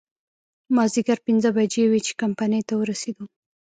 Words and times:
مازديګر 0.75 1.17
پينځه 1.25 1.49
بجې 1.55 1.83
وې 1.91 1.99
چې 2.05 2.11
کمپنۍ 2.21 2.61
ته 2.67 2.73
ورسېدو. 2.77 3.25